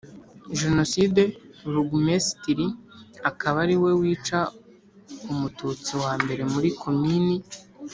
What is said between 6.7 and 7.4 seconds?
Komini